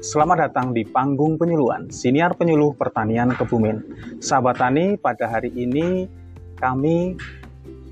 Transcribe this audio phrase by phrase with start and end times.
[0.00, 3.84] Selamat datang di panggung penyuluhan Siniar Penyuluh Pertanian Kebumen.
[4.16, 6.08] Sahabat Tani, pada hari ini
[6.56, 7.20] kami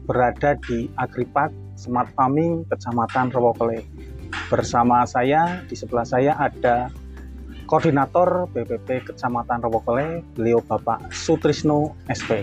[0.09, 3.85] berada di Agripak Smart Farming Kecamatan Rewokele.
[4.49, 6.89] Bersama saya, di sebelah saya ada
[7.69, 12.41] Koordinator BPP Kecamatan Rewokele, beliau Bapak Sutrisno SP.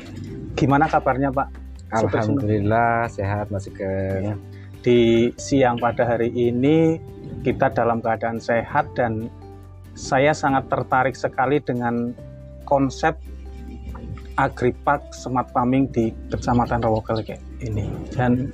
[0.53, 1.49] Gimana kabarnya Pak?
[1.89, 4.37] Alhamdulillah sehat Mas Sugeng.
[4.85, 7.01] Di siang pada hari ini
[7.41, 9.25] kita dalam keadaan sehat dan
[9.95, 12.11] saya sangat tertarik sekali dengan
[12.67, 13.15] konsep
[14.35, 17.23] agripark smart farming di Kecamatan Rawokel
[17.63, 17.87] ini.
[18.11, 18.51] Dan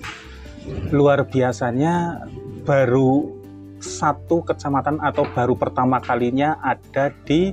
[0.93, 2.21] luar biasanya
[2.61, 3.41] baru
[3.81, 7.49] satu kecamatan atau baru pertama kalinya ada di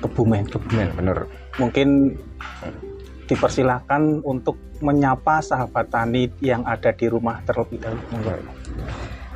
[0.00, 0.48] Kebumen.
[0.48, 1.28] Kebumen, benar.
[1.60, 2.16] Mungkin
[3.28, 8.00] dipersilahkan untuk menyapa sahabat tani yang ada di rumah terlebih dahulu.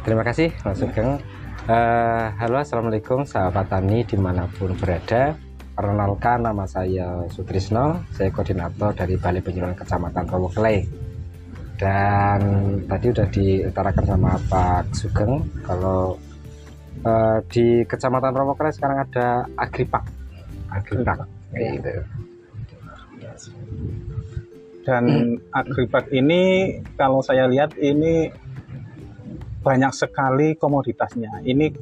[0.00, 1.20] Terima kasih Mas Sugeng.
[1.70, 5.38] Uh, halo assalamualaikum sahabat tani di mana pun berada.
[5.78, 8.02] Perkenalkan nama saya Sutrisno.
[8.10, 10.90] Saya koordinator dari Balai Penyuluhan Kecamatan Rowokle
[11.78, 12.42] dan
[12.90, 16.18] tadi udah diutarakan sama Pak Sugeng kalau
[17.06, 20.02] uh, di Kecamatan Rowokle sekarang ada Agripak.
[20.74, 21.22] Agripak
[21.54, 22.02] gitu.
[24.82, 28.26] Dan Agripak ini kalau saya lihat ini
[29.60, 31.44] banyak sekali komoditasnya.
[31.44, 31.72] Ini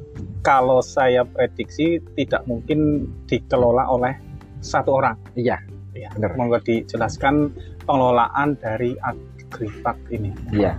[0.43, 4.13] kalau saya prediksi tidak mungkin dikelola oleh
[4.59, 5.15] satu orang.
[5.39, 5.59] Iya,
[5.95, 6.35] ya, benar.
[6.35, 7.55] Monggo dijelaskan
[7.87, 10.35] pengelolaan dari Agripak ini.
[10.51, 10.75] Iya.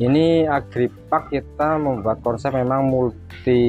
[0.00, 3.60] Ini Agripak kita membuat konsep memang multi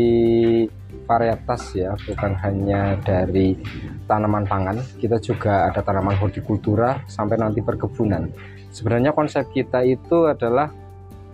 [1.10, 3.58] varietas ya, bukan hanya dari
[4.06, 8.30] tanaman pangan, kita juga ada tanaman hortikultura sampai nanti perkebunan.
[8.70, 10.70] Sebenarnya konsep kita itu adalah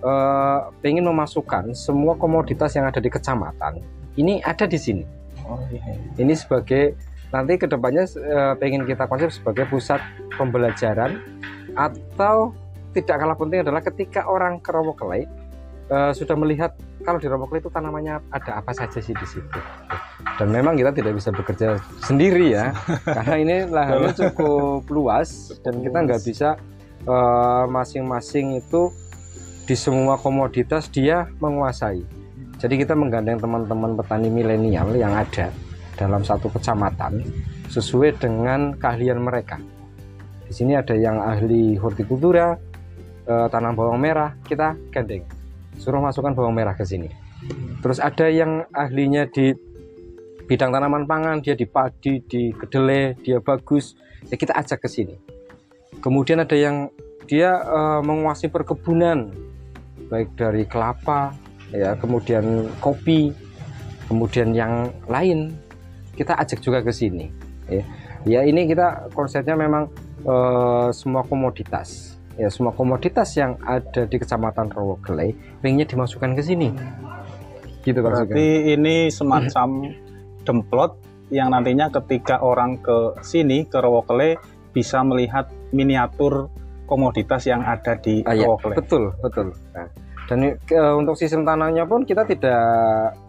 [0.06, 3.82] uh, pengen memasukkan semua komoditas yang ada di kecamatan
[4.16, 5.04] ini ada di sini.
[5.46, 6.24] Oh, iya, iya.
[6.24, 6.96] Ini sebagai
[7.30, 10.00] nanti ke depannya uh, pengen kita konsep sebagai pusat
[10.40, 11.20] pembelajaran
[11.76, 12.56] atau
[12.96, 15.28] tidak kalah penting adalah ketika orang ke Rowokelai
[15.92, 16.72] uh, sudah melihat
[17.04, 19.60] kalau di Rowokelai itu tanamannya ada apa saja sih di situ.
[20.40, 22.72] Dan memang kita tidak bisa bekerja sendiri ya,
[23.20, 26.56] karena ini lahannya cukup luas dan kita nggak bisa
[27.70, 28.82] masing-masing uh, itu
[29.66, 32.06] di semua komoditas dia menguasai.
[32.62, 35.50] Jadi kita menggandeng teman-teman petani milenial yang ada
[35.98, 37.26] dalam satu kecamatan
[37.68, 39.58] sesuai dengan keahlian mereka.
[40.46, 42.54] Di sini ada yang ahli hortikultura,
[43.26, 45.26] eh, tanam bawang merah, kita gandeng.
[45.82, 47.10] Suruh masukkan bawang merah ke sini.
[47.82, 49.52] Terus ada yang ahlinya di
[50.46, 53.98] bidang tanaman pangan, dia di padi, di kedelai, dia bagus,
[54.30, 55.16] ya kita ajak ke sini.
[56.00, 56.94] Kemudian ada yang
[57.26, 59.34] dia uh, menguasai perkebunan,
[60.10, 61.34] baik dari kelapa
[61.74, 63.34] ya kemudian kopi
[64.06, 65.54] kemudian yang lain
[66.16, 67.28] kita ajak juga ke sini
[67.68, 67.84] ya.
[68.26, 69.86] Ya ini kita konsepnya memang
[70.26, 76.70] uh, semua komoditas ya semua komoditas yang ada di kecamatan Rowokele pengennya dimasukkan ke sini.
[77.86, 79.94] Gitu berarti ini semacam
[80.48, 80.98] demplot
[81.34, 84.42] yang nantinya ketika orang ke sini ke Rowokele
[84.76, 86.52] bisa melihat miniatur
[86.86, 89.54] komoditas yang ada di ah, ya, Betul, betul.
[89.74, 89.90] Nah,
[90.26, 92.58] dan uh, untuk sistem tanamnya pun kita tidak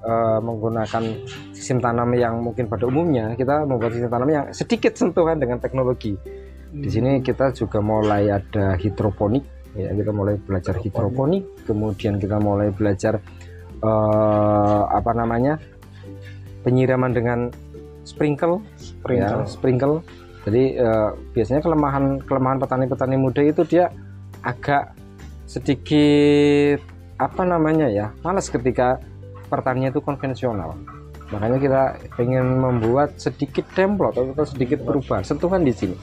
[0.00, 1.04] uh, menggunakan
[1.52, 3.36] sistem tanam yang mungkin pada umumnya.
[3.36, 6.16] Kita membuat sistem tanam yang sedikit sentuhan dengan teknologi.
[6.16, 6.80] Hmm.
[6.80, 9.44] Di sini kita juga mulai ada hidroponik,
[9.76, 11.68] ya kita mulai belajar hidroponik.
[11.68, 13.20] Kemudian kita mulai belajar
[13.84, 15.60] uh, apa namanya
[16.64, 17.52] penyiraman dengan
[18.08, 20.00] sprinkle, sprinkle, ya, sprinkle
[20.46, 23.90] jadi uh, biasanya kelemahan kelemahan petani-petani muda itu dia
[24.46, 24.94] agak
[25.50, 26.78] sedikit
[27.18, 29.02] apa namanya ya malas ketika
[29.50, 30.78] pertanian itu konvensional.
[31.34, 31.82] Makanya kita
[32.22, 35.98] ingin membuat sedikit template atau sedikit perubahan sentuhan di sini.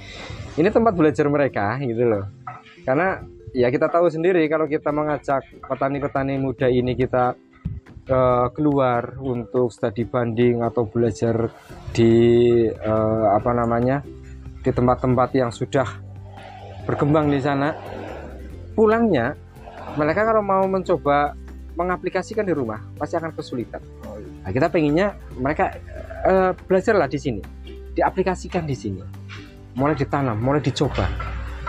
[0.60, 2.28] Ini tempat belajar mereka gitu loh.
[2.84, 3.24] Karena
[3.56, 7.32] ya kita tahu sendiri kalau kita mengajak petani-petani muda ini kita
[8.12, 11.48] uh, keluar untuk studi banding atau belajar
[11.96, 12.12] di
[12.68, 14.04] uh, apa namanya
[14.64, 15.86] di tempat-tempat yang sudah
[16.88, 17.76] berkembang di sana.
[18.74, 19.38] Pulangnya
[20.00, 21.38] mereka kalau mau mencoba
[21.78, 23.84] mengaplikasikan di rumah pasti akan kesulitan.
[24.44, 25.76] Nah, kita pengennya mereka
[26.26, 27.42] uh, belajarlah di sini.
[27.94, 29.04] Diaplikasikan di sini.
[29.78, 31.06] Mulai ditanam mulai dicoba.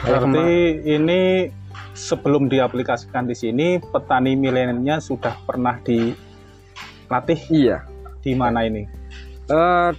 [0.04, 1.48] Berarti ini
[1.96, 7.40] sebelum diaplikasikan di sini petani milenialnya sudah pernah dilatih?
[7.48, 7.84] Iya.
[8.20, 8.88] Di mana ini?
[9.48, 9.92] Uh,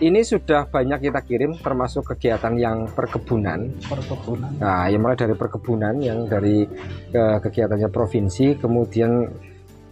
[0.00, 3.68] ini sudah banyak kita kirim termasuk kegiatan yang perkebunan.
[3.84, 4.56] Perkebunan.
[4.56, 6.64] Nah, yang mulai dari perkebunan yang dari
[7.12, 9.28] ke, kegiatannya provinsi, kemudian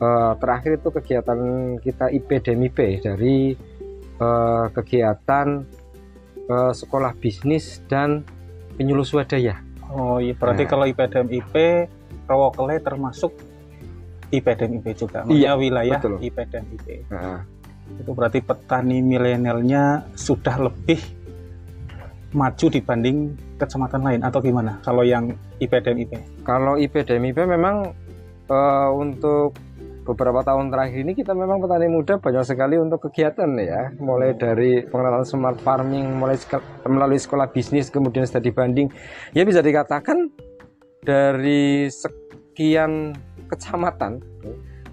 [0.01, 1.41] uh, terakhir itu kegiatan
[1.85, 3.53] kita IPDMIP dari
[4.17, 5.69] uh, kegiatan
[6.49, 8.25] uh, sekolah bisnis dan
[8.81, 9.61] penyuluh swadaya.
[9.93, 10.71] Oh iya, berarti nah.
[10.73, 11.55] kalau IP
[12.29, 13.33] Rawakele termasuk
[14.29, 16.21] IPDM IP juga, iya, wilayah betul.
[17.09, 17.58] Nah.
[17.97, 21.01] Itu berarti petani milenialnya sudah lebih
[22.37, 24.77] maju dibanding kecamatan lain atau gimana?
[24.85, 25.33] Kalau yang
[25.63, 26.13] IPDM IP?
[26.45, 27.97] Kalau IPDM IP memang
[28.53, 29.57] uh, untuk
[30.09, 34.81] beberapa tahun terakhir ini kita memang petani muda banyak sekali untuk kegiatan ya mulai dari
[34.89, 36.41] pengenalan smart farming mulai
[36.89, 38.89] melalui sekolah bisnis kemudian studi banding
[39.37, 40.33] ya bisa dikatakan
[41.05, 43.13] dari sekian
[43.53, 44.25] kecamatan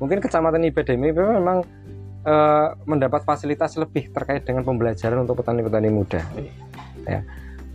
[0.03, 1.63] mungkin kecamatan IPDM memang
[2.25, 6.21] uh, mendapat fasilitas lebih terkait dengan pembelajaran untuk petani-petani muda.
[7.05, 7.21] Ya.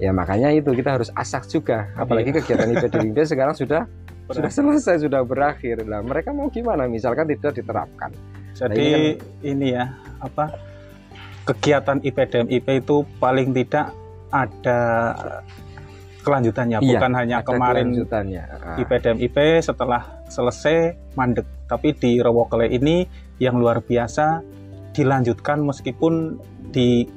[0.00, 1.93] Ya makanya itu kita harus asak juga.
[1.94, 2.41] Apalagi iya.
[2.41, 3.85] kegiatan IPDM sekarang sudah
[4.32, 5.85] sudah selesai sudah berakhir.
[5.85, 6.88] Lah mereka mau gimana?
[6.88, 8.11] Misalkan tidak diterapkan.
[8.56, 9.85] Jadi nah, ini, kan, ini ya
[10.25, 10.44] apa
[11.44, 13.93] kegiatan IPDM IP itu paling tidak
[14.31, 14.81] ada
[16.20, 18.76] kelanjutannya iya, bukan hanya kemarin ah.
[18.76, 21.44] IPDM IP setelah selesai mandek.
[21.69, 23.05] Tapi di Rowokele ini
[23.41, 24.45] yang luar biasa
[24.93, 26.39] dilanjutkan meskipun
[26.71, 27.09] di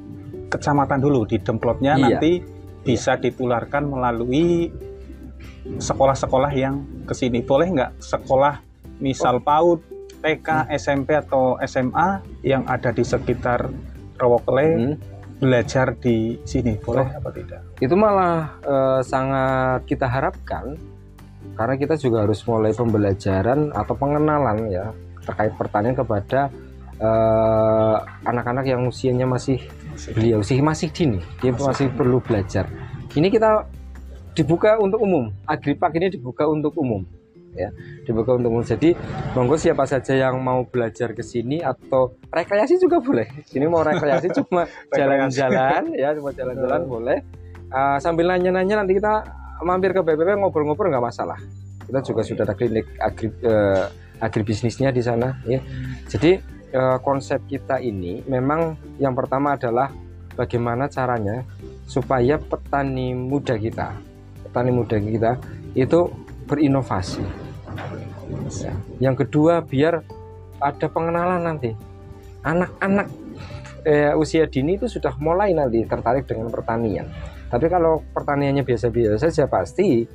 [0.48, 2.18] kecamatan dulu di Demplotnya iya.
[2.18, 2.40] nanti
[2.84, 4.72] bisa ditularkan melalui
[5.80, 7.40] sekolah-sekolah yang ke sini.
[7.44, 8.60] Boleh nggak sekolah
[9.00, 9.44] misal oh.
[9.44, 9.80] PAUD,
[10.20, 10.68] TK, hmm.
[10.76, 13.68] SMP atau SMA yang ada di sekitar
[14.14, 14.94] Rawokele hmm.
[15.42, 16.76] belajar di sini?
[16.78, 17.18] Boleh oh.
[17.18, 17.60] apa tidak?
[17.80, 20.76] Itu malah uh, sangat kita harapkan
[21.54, 24.90] karena kita juga harus mulai pembelajaran atau pengenalan ya
[25.24, 26.52] terkait pertanian kepada
[27.00, 27.96] eh,
[28.28, 29.58] anak-anak uh, yang usianya masih
[30.12, 32.68] beliau sih masih dini dia masih perlu belajar
[33.14, 33.64] ini kita
[34.34, 35.30] dibuka untuk umum.
[35.46, 37.06] Agripak ini dibuka untuk umum.
[37.54, 37.70] Ya,
[38.02, 38.66] dibuka untuk umum.
[38.66, 38.98] Jadi,
[39.38, 43.30] monggo siapa saja yang mau belajar ke sini atau rekreasi juga boleh.
[43.46, 47.18] Sini mau rekreasi cuma jalan-jalan ya, cuma jalan-jalan boleh.
[47.70, 49.22] Uh, sambil nanya-nanya nanti kita
[49.62, 51.38] mampir ke BPP ngobrol-ngobrol nggak masalah.
[51.86, 53.86] Kita juga oh, sudah ada klinik agri uh,
[54.20, 55.62] agribisnisnya di sana ya.
[56.06, 56.38] Jadi
[56.74, 59.90] uh, konsep kita ini memang yang pertama adalah
[60.34, 61.46] bagaimana caranya
[61.86, 64.14] supaya petani muda kita
[64.54, 65.32] petani muda kita
[65.74, 66.06] itu
[66.46, 67.26] berinovasi.
[69.02, 69.98] Yang kedua biar
[70.62, 71.74] ada pengenalan nanti
[72.46, 73.10] anak-anak
[73.82, 77.10] eh, usia dini itu sudah mulai nanti tertarik dengan pertanian.
[77.50, 80.06] Tapi kalau pertaniannya biasa-biasa saja pasti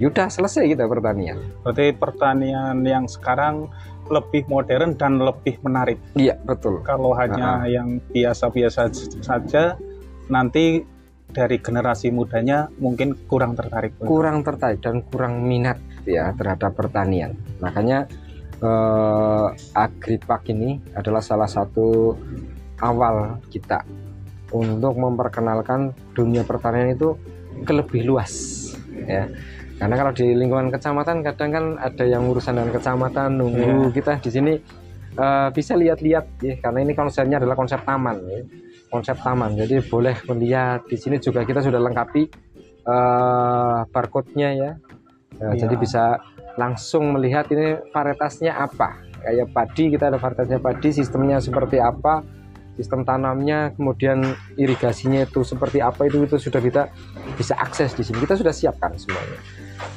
[0.00, 1.36] Yudah selesai kita pertanian.
[1.60, 3.68] Berarti pertanian yang sekarang
[4.08, 6.00] lebih modern dan lebih menarik.
[6.16, 6.80] Iya betul.
[6.82, 7.68] Kalau hanya uh -huh.
[7.68, 8.88] yang biasa-biasa
[9.20, 9.76] saja,
[10.32, 10.82] nanti
[11.30, 18.10] dari generasi mudanya mungkin kurang tertarik kurang tertarik dan kurang minat ya terhadap pertanian makanya
[18.58, 19.46] eh,
[19.78, 22.18] Agripak ini adalah salah satu
[22.82, 23.86] awal kita
[24.50, 27.14] untuk memperkenalkan dunia pertanian itu
[27.62, 28.34] ke lebih luas
[29.06, 29.30] ya
[29.80, 33.92] karena kalau di lingkungan kecamatan kadang kan ada yang urusan dengan kecamatan nunggu yeah.
[33.96, 34.52] kita di sini
[35.16, 38.44] uh, bisa lihat-lihat ya karena ini konsepnya adalah konsep taman ya
[38.90, 39.54] konsep taman.
[39.54, 42.26] Jadi boleh melihat di sini juga kita sudah lengkapi
[42.84, 44.70] uh, barcode-nya ya.
[45.40, 45.64] Nah, ya.
[45.64, 46.18] Jadi bisa
[46.58, 48.98] langsung melihat ini varietasnya apa.
[49.22, 52.20] Kayak padi kita ada varietasnya padi, sistemnya seperti apa,
[52.80, 54.24] sistem tanamnya, kemudian
[54.56, 56.82] irigasinya itu seperti apa itu itu sudah kita
[57.36, 58.24] bisa akses di sini.
[58.24, 59.36] Kita sudah siapkan semuanya.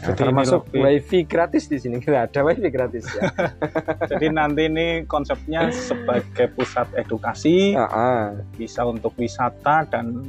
[0.03, 0.83] Nah, Jadi termasuk lebih...
[0.83, 3.31] wifi gratis di sini kita ada wifi gratis ya.
[4.11, 8.23] Jadi nanti ini konsepnya sebagai pusat edukasi, uh -uh.
[8.59, 10.19] bisa untuk wisata dan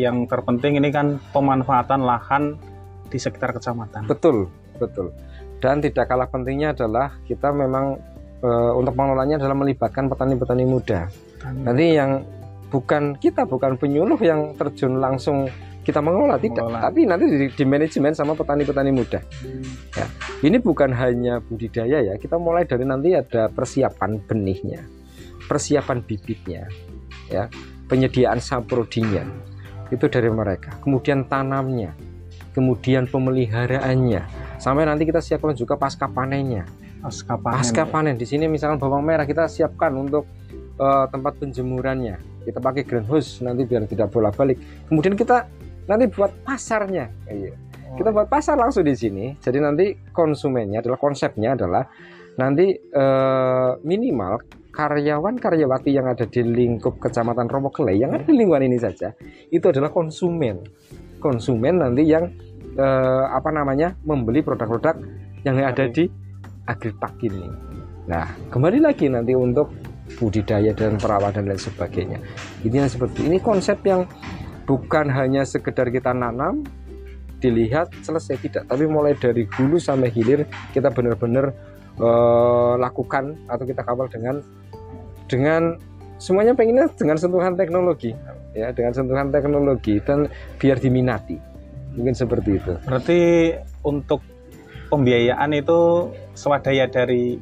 [0.00, 2.56] yang terpenting ini kan pemanfaatan lahan
[3.12, 4.08] di sekitar kecamatan.
[4.08, 4.48] Betul,
[4.80, 5.12] betul.
[5.60, 8.00] Dan tidak kalah pentingnya adalah kita memang
[8.40, 11.10] e, untuk pengelolanya adalah melibatkan petani-petani muda.
[11.44, 12.22] Nanti yang
[12.68, 15.48] bukan kita bukan penyuluh yang terjun langsung
[15.80, 16.62] kita mengelola tidak.
[16.68, 16.86] Mengelola.
[16.86, 19.20] tapi nanti di, di manajemen sama petani-petani muda.
[19.20, 19.64] Hmm.
[19.96, 20.06] ya.
[20.40, 24.80] Ini bukan hanya budidaya ya kita mulai dari nanti ada persiapan benihnya
[25.50, 26.70] persiapan bibitnya
[27.26, 27.50] ya.
[27.90, 29.26] Penyediaan saprodinya
[29.90, 30.78] itu dari mereka.
[30.78, 31.90] Kemudian tanamnya
[32.54, 34.22] kemudian pemeliharaannya.
[34.58, 36.66] Sampai nanti kita siapkan juga pasca panennya.
[37.00, 38.14] Pasca panen, pasca panen.
[38.18, 40.28] Di sini misalkan bawang merah kita siapkan untuk
[40.80, 42.16] uh, tempat penjemurannya.
[42.48, 44.56] Kita pakai greenhouse nanti biar tidak bolak-balik.
[44.88, 45.44] Kemudian kita
[45.84, 47.06] nanti buat pasarnya.
[47.28, 47.52] Iya.
[47.90, 49.34] kita buat pasar langsung di sini.
[49.42, 51.82] Jadi nanti konsumennya adalah konsepnya adalah
[52.38, 54.38] nanti eh, minimal
[54.70, 59.10] karyawan karyawati yang ada di lingkup kecamatan Romokele yang ada di lingkungan ini saja
[59.50, 60.62] itu adalah konsumen.
[61.18, 62.30] Konsumen nanti yang
[62.78, 64.94] eh, apa namanya membeli produk-produk
[65.42, 66.06] yang ada di
[66.70, 67.50] Agripak ini.
[68.06, 69.74] Nah kembali lagi nanti untuk
[70.18, 72.18] budidaya dan perawatan dan lain sebagainya.
[72.66, 73.38] Intinya seperti ini.
[73.38, 74.08] Konsep yang
[74.66, 76.64] bukan hanya sekedar kita nanam
[77.40, 78.64] dilihat selesai tidak.
[78.68, 81.50] Tapi mulai dari hulu sampai hilir kita benar-benar
[81.98, 84.44] uh, lakukan atau kita kawal dengan
[85.26, 85.78] dengan
[86.20, 88.12] semuanya pengennya dengan sentuhan teknologi.
[88.50, 90.26] Ya dengan sentuhan teknologi dan
[90.58, 91.38] biar diminati.
[91.94, 92.72] Mungkin seperti itu.
[92.86, 93.18] Berarti
[93.82, 94.22] untuk
[94.90, 97.38] pembiayaan itu swadaya dari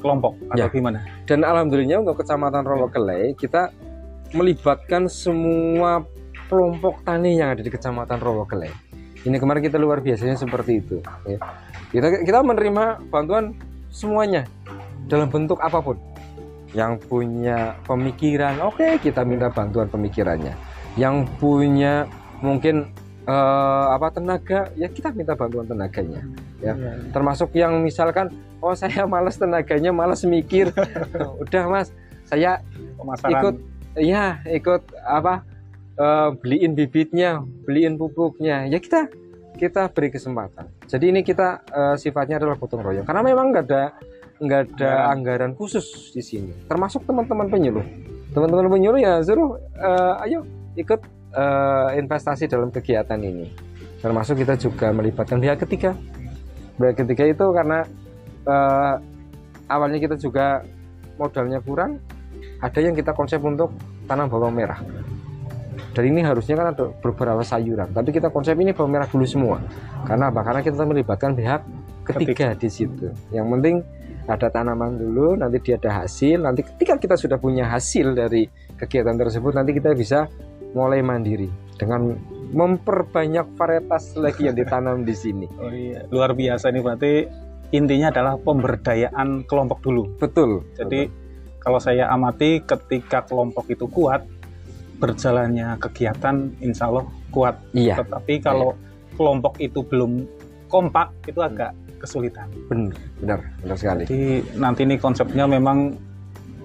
[0.00, 0.72] kelompok atau ya.
[0.72, 3.72] gimana dan alhamdulillah untuk kecamatan Rowokele kita
[4.34, 6.04] melibatkan semua
[6.46, 8.70] kelompok tani yang ada di kecamatan Rowokele
[9.26, 11.38] ini kemarin kita luar biasanya seperti itu ya.
[11.90, 13.56] kita kita menerima bantuan
[13.90, 14.46] semuanya
[15.06, 15.98] dalam bentuk apa pun
[16.74, 20.52] yang punya pemikiran oke okay, kita minta bantuan pemikirannya
[20.98, 22.04] yang punya
[22.44, 22.92] mungkin
[23.26, 24.70] uh, apa tenaga?
[24.78, 26.22] Ya kita minta bantuan tenaganya
[26.62, 26.72] ya.
[26.72, 26.94] Ya.
[27.12, 28.32] termasuk yang misalkan
[28.64, 30.72] oh saya malas tenaganya malas mikir.
[31.42, 31.90] Udah mas.
[32.26, 32.58] Saya
[32.98, 33.30] Pemasaran.
[33.38, 33.56] ikut
[34.02, 35.46] ya ikut apa
[36.00, 38.66] uh, beliin bibitnya beliin pupuknya.
[38.66, 39.10] Ya kita
[39.56, 40.68] kita beri kesempatan.
[40.84, 43.06] Jadi ini kita uh, sifatnya adalah gotong royong.
[43.08, 43.84] Karena memang nggak ada
[44.36, 46.52] nggak ada anggaran khusus di sini.
[46.68, 47.84] Termasuk teman-teman penyuluh.
[48.36, 50.44] Teman-teman penyuluh ya suruh uh, ayo
[50.76, 51.00] ikut
[51.36, 53.52] uh, investasi dalam kegiatan ini.
[54.00, 55.92] Termasuk kita juga melibatkan pihak ketiga.
[56.80, 57.84] Pihak ketiga itu karena
[58.48, 58.94] uh,
[59.68, 60.64] awalnya kita juga
[61.16, 62.00] modalnya kurang,
[62.60, 63.72] ada yang kita konsep untuk
[64.08, 64.80] tanam bawang merah.
[65.96, 69.60] Dan ini harusnya kan ada beberapa sayuran, tapi kita konsep ini bawang merah dulu semua.
[70.04, 70.44] Karena apa?
[70.44, 71.60] Karena kita melibatkan pihak
[72.04, 72.60] ketiga, ketiga.
[72.60, 73.08] di situ.
[73.32, 73.76] Yang penting
[74.28, 76.44] ada tanaman dulu, nanti dia ada hasil.
[76.44, 78.44] Nanti ketika kita sudah punya hasil dari
[78.76, 80.28] kegiatan tersebut, nanti kita bisa
[80.72, 82.16] mulai mandiri dengan
[82.50, 85.46] memperbanyak varietas lagi yang ditanam di sini.
[85.58, 87.12] Oh iya, luar biasa ini berarti
[87.74, 90.06] intinya adalah pemberdayaan kelompok dulu.
[90.16, 90.62] Betul.
[90.78, 91.58] Jadi betul.
[91.58, 94.22] kalau saya amati ketika kelompok itu kuat,
[95.02, 97.58] berjalannya kegiatan insya Allah kuat.
[97.74, 98.00] Iya.
[98.00, 99.14] Tetapi kalau iya.
[99.18, 100.24] kelompok itu belum
[100.70, 102.46] kompak itu agak kesulitan.
[102.70, 104.02] Benar, benar, benar sekali.
[104.06, 104.22] Jadi
[104.54, 105.96] nanti ini konsepnya memang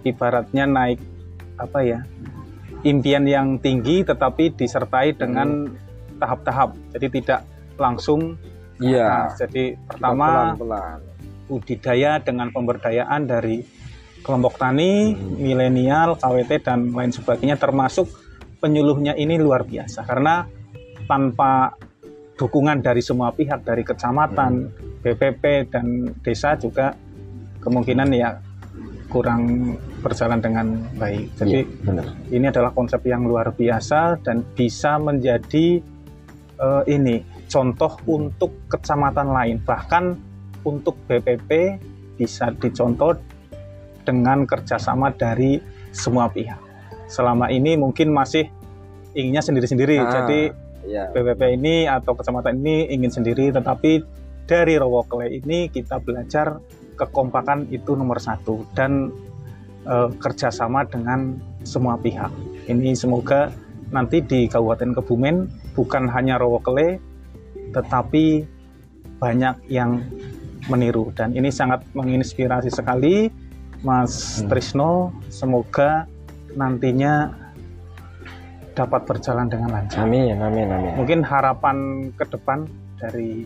[0.05, 0.99] ibaratnya naik
[1.57, 1.99] apa ya?
[2.87, 5.69] Impian yang tinggi tetapi disertai dengan
[6.17, 6.77] tahap-tahap.
[6.93, 7.41] Jadi tidak
[7.77, 8.37] langsung
[8.81, 9.05] Iya.
[9.05, 10.99] Nah, jadi pertama pelan-pelan
[11.45, 13.61] budidaya dengan pemberdayaan dari
[14.25, 15.37] kelompok tani, hmm.
[15.37, 18.09] milenial, KWT dan lain sebagainya termasuk
[18.57, 20.45] penyuluhnya ini luar biasa karena
[21.05, 21.77] tanpa
[22.37, 25.05] dukungan dari semua pihak dari kecamatan, hmm.
[25.05, 25.85] BPP dan
[26.25, 26.97] desa juga
[27.61, 28.41] kemungkinan ya
[29.13, 31.37] kurang berjalan dengan baik.
[31.37, 32.05] Jadi ya, benar.
[32.33, 35.79] ini adalah konsep yang luar biasa dan bisa menjadi
[36.57, 39.57] uh, ini contoh untuk kecamatan lain.
[39.61, 40.03] Bahkan
[40.65, 41.77] untuk BPP
[42.17, 43.17] bisa dicontoh
[44.05, 45.61] dengan kerjasama dari
[45.93, 46.57] semua pihak.
[47.05, 48.47] Selama ini mungkin masih
[49.13, 49.99] inginnya sendiri-sendiri.
[49.99, 50.41] Ah, Jadi
[50.87, 51.11] ya.
[51.11, 54.01] BPP ini atau kecamatan ini ingin sendiri, tetapi
[54.47, 56.59] dari Rowokle ini kita belajar
[56.95, 59.09] kekompakan itu nomor satu dan
[59.85, 62.31] e, kerjasama dengan semua pihak.
[62.67, 63.51] Ini semoga
[63.91, 65.35] nanti di Kabupaten Kebumen
[65.75, 66.97] bukan hanya Rowokele,
[67.75, 68.45] tetapi
[69.21, 70.01] banyak yang
[70.69, 73.29] meniru dan ini sangat menginspirasi sekali
[73.81, 74.49] Mas hmm.
[74.49, 75.13] Trisno.
[75.29, 76.05] Semoga
[76.53, 77.33] nantinya
[78.71, 80.05] dapat berjalan dengan lancar.
[80.05, 80.93] Amin, amin, amin.
[80.95, 82.65] Mungkin harapan ke depan
[82.97, 83.43] dari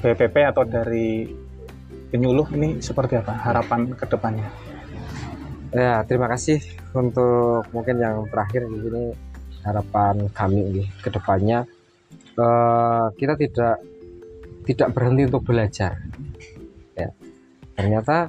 [0.00, 1.28] BPP atau dari
[2.10, 4.48] penyuluh ini seperti apa harapan ke depannya?
[5.70, 6.58] Ya terima kasih
[6.92, 9.04] untuk mungkin yang terakhir di sini
[9.62, 11.68] harapan kami ini ke depannya
[12.40, 13.76] uh, kita tidak
[14.66, 15.94] tidak berhenti untuk belajar.
[16.98, 17.14] Ya
[17.78, 18.28] ternyata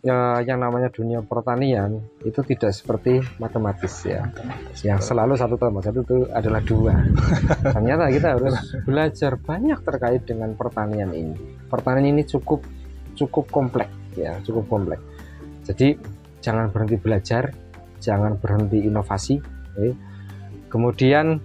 [0.00, 4.32] ya, yang namanya dunia pertanian itu tidak seperti matematis ya.
[4.80, 6.96] Yang selalu satu tambah satu itu adalah dua.
[7.76, 8.56] Ternyata kita harus
[8.88, 11.36] belajar banyak terkait dengan pertanian ini.
[11.68, 12.64] Pertanian ini cukup
[13.18, 15.02] cukup kompleks ya cukup kompleks
[15.66, 15.98] jadi
[16.48, 17.52] jangan berhenti belajar
[18.00, 19.36] jangan berhenti inovasi
[19.76, 19.92] ya.
[20.72, 21.36] kemudian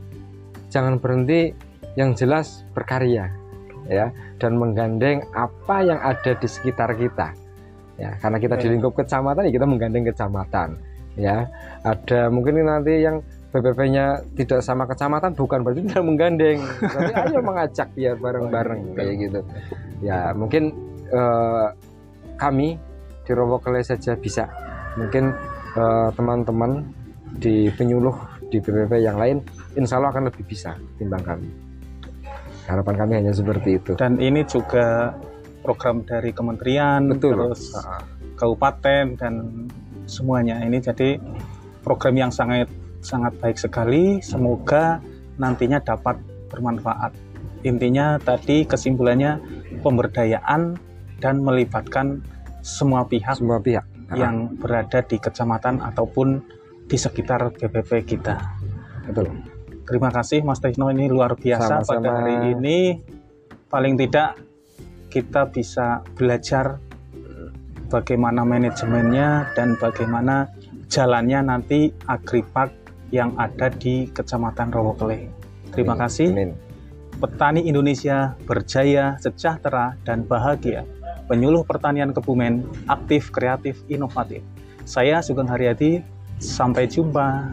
[0.72, 1.52] jangan berhenti
[2.00, 3.28] yang jelas berkarya
[3.92, 7.36] ya dan menggandeng apa yang ada di sekitar kita
[8.00, 8.16] ya.
[8.20, 10.70] Karena kita di lingkup kecamatan ya kita menggandeng kecamatan
[11.20, 11.48] ya.
[11.84, 13.22] Ada mungkin nanti yang
[13.54, 16.58] BPP-nya tidak sama kecamatan bukan berarti tidak menggandeng.
[16.82, 19.40] Tapi ayo mengajak ya bareng-bareng kayak gitu.
[20.04, 20.74] ya mungkin
[21.14, 21.68] eh,
[22.36, 22.76] kami
[23.24, 24.50] di Rowokele saja bisa
[25.00, 25.34] mungkin
[25.78, 26.84] eh, teman-teman eh,
[27.40, 28.14] di penyuluh
[28.54, 29.42] di BPP yang lain
[29.74, 31.50] insya Allah akan lebih bisa timbang kami
[32.70, 35.18] harapan kami hanya seperti itu dan ini juga
[35.66, 37.50] program dari kementerian Betul.
[37.50, 37.74] terus
[38.38, 39.34] kabupaten dan
[40.06, 40.60] semuanya.
[40.60, 41.16] Ini jadi
[41.82, 42.68] program yang sangat
[43.00, 44.20] sangat baik sekali.
[44.20, 45.00] Semoga
[45.40, 46.20] nantinya dapat
[46.52, 47.16] bermanfaat.
[47.64, 49.40] Intinya tadi kesimpulannya
[49.80, 50.76] pemberdayaan
[51.24, 52.20] dan melibatkan
[52.60, 56.44] semua pihak semua pihak yang berada di kecamatan ataupun
[56.84, 58.36] di sekitar BPP kita.
[59.08, 62.00] betul Terima kasih Mas Tekno ini luar biasa Sama-sama.
[62.00, 62.80] pada hari ini.
[63.68, 64.40] Paling tidak
[65.12, 66.80] kita bisa belajar
[67.92, 70.48] bagaimana manajemennya dan bagaimana
[70.88, 72.72] jalannya nanti agripark
[73.14, 75.30] yang ada di Kecamatan Rowokle.
[75.70, 76.32] Terima kasih.
[76.32, 76.52] Amin.
[77.22, 80.82] Petani Indonesia berjaya, sejahtera, dan bahagia.
[81.26, 84.44] Penyuluh pertanian Kebumen, aktif, kreatif, inovatif.
[84.84, 86.04] Saya Sugeng Haryadi,
[86.44, 87.48] sampai jumpa.